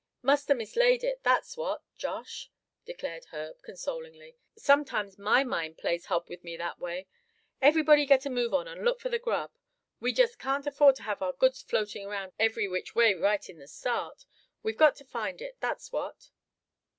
[0.23, 2.49] "Must a mislaid it, that's what, Josh,"
[2.85, 4.35] declared Herb, consolingly.
[4.57, 7.05] "Sometimes my mind plays hob with me that way.
[7.61, 9.51] Everybody get a move on and look for the grub.
[9.99, 13.59] We just can't afford to have our goods floating around every which way right in
[13.59, 14.25] the start.
[14.63, 16.31] We've got to find it, that's what."